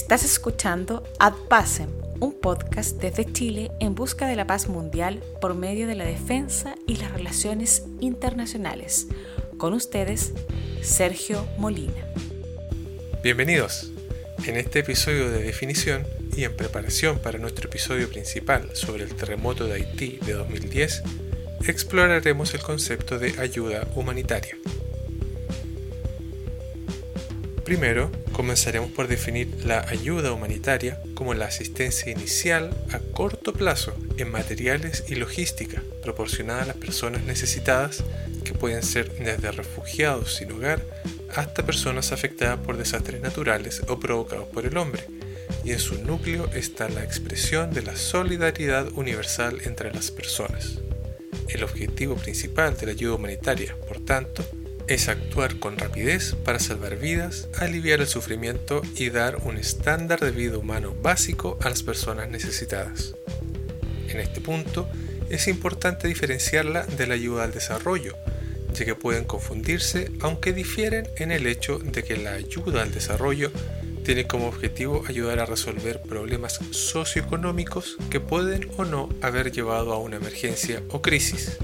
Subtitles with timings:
[0.00, 1.90] Estás escuchando Ad Pacem,
[2.20, 6.74] un podcast desde Chile en busca de la paz mundial por medio de la defensa
[6.86, 9.06] y las relaciones internacionales.
[9.58, 10.32] Con ustedes,
[10.82, 12.08] Sergio Molina.
[13.22, 13.92] Bienvenidos.
[14.46, 19.66] En este episodio de definición y en preparación para nuestro episodio principal sobre el terremoto
[19.66, 21.02] de Haití de 2010,
[21.68, 24.56] exploraremos el concepto de ayuda humanitaria.
[27.70, 34.28] Primero, comenzaremos por definir la ayuda humanitaria como la asistencia inicial a corto plazo en
[34.32, 38.02] materiales y logística proporcionada a las personas necesitadas,
[38.42, 40.82] que pueden ser desde refugiados sin hogar
[41.36, 45.04] hasta personas afectadas por desastres naturales o provocados por el hombre,
[45.62, 50.80] y en su núcleo está la expresión de la solidaridad universal entre las personas.
[51.48, 54.44] El objetivo principal de la ayuda humanitaria, por tanto,
[54.90, 60.32] es actuar con rapidez para salvar vidas, aliviar el sufrimiento y dar un estándar de
[60.32, 63.14] vida humano básico a las personas necesitadas.
[64.08, 64.88] En este punto,
[65.28, 68.16] es importante diferenciarla de la ayuda al desarrollo,
[68.74, 73.52] ya que pueden confundirse aunque difieren en el hecho de que la ayuda al desarrollo
[74.04, 79.98] tiene como objetivo ayudar a resolver problemas socioeconómicos que pueden o no haber llevado a
[79.98, 81.58] una emergencia o crisis.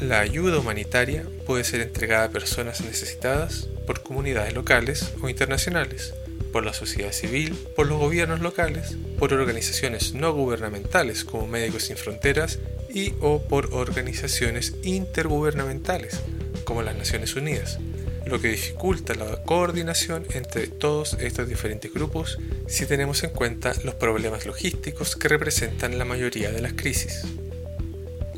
[0.00, 6.14] La ayuda humanitaria puede ser entregada a personas necesitadas por comunidades locales o internacionales,
[6.52, 11.98] por la sociedad civil, por los gobiernos locales, por organizaciones no gubernamentales como Médicos Sin
[11.98, 16.18] Fronteras y o por organizaciones intergubernamentales
[16.64, 17.78] como las Naciones Unidas,
[18.24, 23.96] lo que dificulta la coordinación entre todos estos diferentes grupos si tenemos en cuenta los
[23.96, 27.26] problemas logísticos que representan la mayoría de las crisis.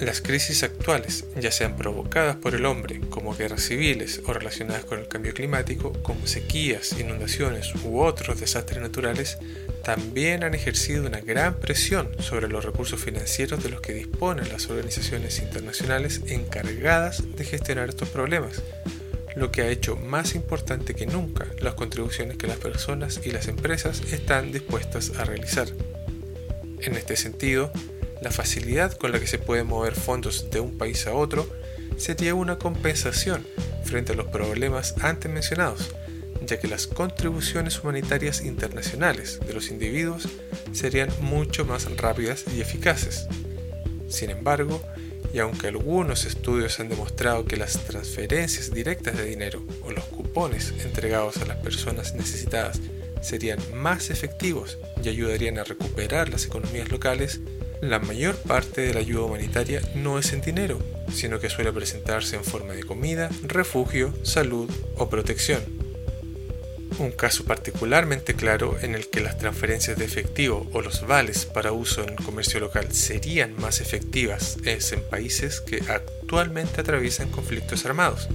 [0.02, 4.98] Las crisis actuales, ya sean provocadas por el hombre, como guerras civiles o relacionadas con
[4.98, 9.38] el cambio climático, como sequías, inundaciones u otros desastres naturales,
[9.84, 14.68] también han ejercido una gran presión sobre los recursos financieros de los que disponen las
[14.68, 18.60] organizaciones internacionales encargadas de gestionar estos problemas,
[19.36, 23.46] lo que ha hecho más importante que nunca las contribuciones que las personas y las
[23.46, 25.68] empresas están dispuestas a realizar.
[26.80, 27.70] En este sentido,
[28.22, 31.48] la facilidad con la que se pueden mover fondos de un país a otro
[31.96, 33.46] sería una compensación
[33.84, 35.90] frente a los problemas antes mencionados,
[36.46, 40.28] ya que las contribuciones humanitarias internacionales de los individuos
[40.72, 43.26] serían mucho más rápidas y eficaces.
[44.08, 44.80] Sin embargo,
[45.32, 50.74] y aunque algunos estudios han demostrado que las transferencias directas de dinero o los cupones
[50.84, 52.80] entregados a las personas necesitadas
[53.22, 57.40] serían más efectivos y ayudarían a recuperar las economías locales,
[57.82, 60.78] la mayor parte de la ayuda humanitaria no es en dinero,
[61.12, 65.60] sino que suele presentarse en forma de comida, refugio, salud o protección.
[67.00, 71.72] Un caso particularmente claro en el que las transferencias de efectivo o los vales para
[71.72, 77.84] uso en el comercio local serían más efectivas es en países que actualmente atraviesan conflictos
[77.84, 78.28] armados,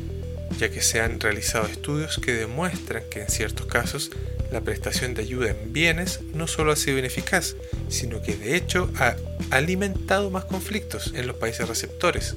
[0.59, 4.11] ya que se han realizado estudios que demuestran que en ciertos casos
[4.51, 7.55] la prestación de ayuda en bienes no solo ha sido ineficaz,
[7.89, 9.15] sino que de hecho ha
[9.51, 12.35] alimentado más conflictos en los países receptores,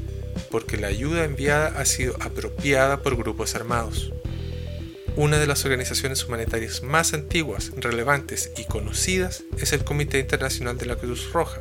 [0.51, 4.13] porque la ayuda enviada ha sido apropiada por grupos armados.
[5.17, 10.87] Una de las organizaciones humanitarias más antiguas, relevantes y conocidas es el Comité Internacional de
[10.87, 11.61] la Cruz Roja,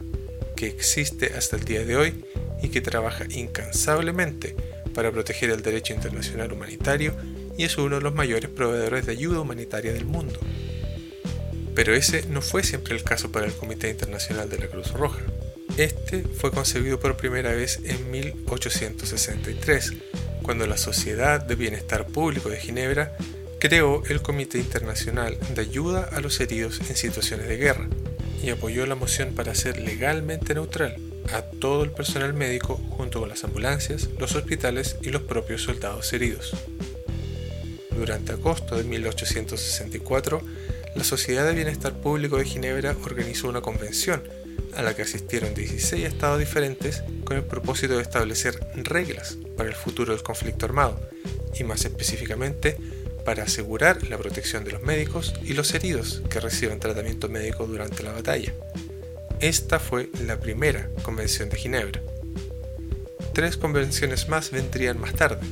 [0.56, 2.26] que existe hasta el día de hoy
[2.62, 4.56] y que trabaja incansablemente
[4.94, 7.16] para proteger el derecho internacional humanitario
[7.60, 10.40] y es uno de los mayores proveedores de ayuda humanitaria del mundo.
[11.76, 15.20] Pero ese no fue siempre el caso para el Comité Internacional de la Cruz Roja.
[15.76, 19.94] Este fue concebido por primera vez en 1863,
[20.42, 23.18] cuando la Sociedad de Bienestar Público de Ginebra
[23.60, 27.90] creó el Comité Internacional de Ayuda a los Heridos en Situaciones de Guerra
[28.42, 30.96] y apoyó la moción para ser legalmente neutral
[31.34, 36.14] a todo el personal médico junto con las ambulancias, los hospitales y los propios soldados
[36.14, 36.56] heridos
[38.00, 40.42] durante agosto de 1864,
[40.96, 44.24] la Sociedad de Bienestar Público de Ginebra organizó una convención
[44.76, 49.76] a la que asistieron 16 estados diferentes con el propósito de establecer reglas para el
[49.76, 51.00] futuro del conflicto armado
[51.60, 52.78] y más específicamente
[53.26, 58.04] para asegurar la protección de los médicos y los heridos que reciben tratamiento médico durante
[58.04, 58.54] la batalla.
[59.40, 62.02] Esta fue la primera convención de Ginebra.
[63.34, 65.46] Tres convenciones más vendrían más tarde,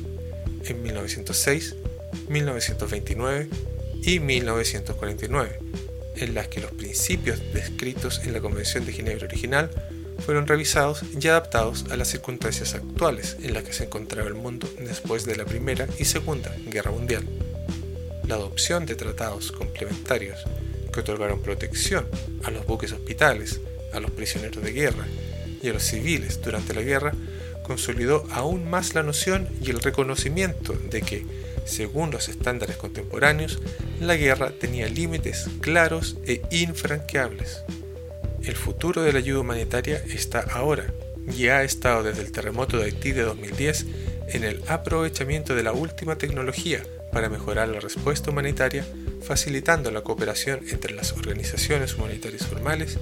[0.64, 1.76] en 1906,
[2.28, 3.48] 1929
[4.02, 5.58] y 1949,
[6.16, 9.70] en las que los principios descritos en la Convención de Ginebra original
[10.24, 14.68] fueron revisados y adaptados a las circunstancias actuales en las que se encontraba el mundo
[14.78, 17.24] después de la Primera y Segunda Guerra Mundial.
[18.26, 20.44] La adopción de tratados complementarios
[20.92, 22.06] que otorgaron protección
[22.44, 23.60] a los buques hospitales,
[23.92, 25.06] a los prisioneros de guerra
[25.62, 27.14] y a los civiles durante la guerra,
[27.68, 31.24] consolidó aún más la noción y el reconocimiento de que,
[31.64, 33.60] según los estándares contemporáneos,
[34.00, 37.62] la guerra tenía límites claros e infranqueables.
[38.42, 40.92] El futuro de la ayuda humanitaria está ahora
[41.36, 43.86] y ha estado desde el terremoto de Haití de 2010
[44.28, 46.82] en el aprovechamiento de la última tecnología
[47.12, 48.84] para mejorar la respuesta humanitaria,
[49.22, 52.98] facilitando la cooperación entre las organizaciones humanitarias formales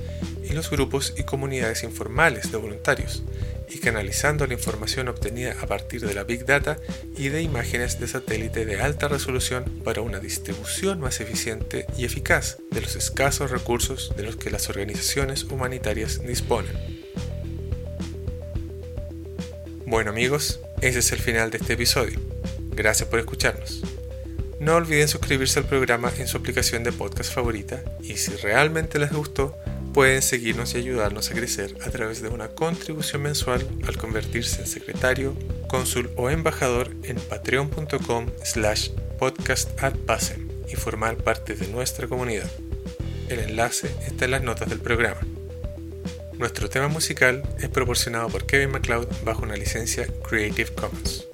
[0.49, 3.23] y los grupos y comunidades informales de voluntarios,
[3.69, 6.79] y canalizando la información obtenida a partir de la Big Data
[7.17, 12.59] y de imágenes de satélite de alta resolución para una distribución más eficiente y eficaz
[12.71, 16.75] de los escasos recursos de los que las organizaciones humanitarias disponen.
[19.85, 22.19] Bueno amigos, ese es el final de este episodio.
[22.71, 23.83] Gracias por escucharnos.
[24.59, 29.13] No olviden suscribirse al programa en su aplicación de podcast favorita y si realmente les
[29.13, 29.57] gustó,
[29.97, 34.67] pueden seguirnos y ayudarnos a crecer a través de una contribución mensual al convertirse en
[34.67, 35.35] secretario,
[35.69, 42.51] cónsul o embajador en patreon.com slash podcastadpasem y formar parte de nuestra comunidad.
[43.31, 45.21] El enlace está en las notas del programa.
[46.35, 51.27] Nuestro tema musical es proporcionado por Kevin MacLeod bajo una licencia Creative Commons.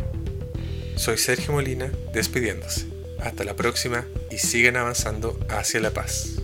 [0.94, 2.86] Soy Sergio Molina despidiéndose.
[3.18, 6.41] Hasta la próxima y sigan avanzando hacia la paz.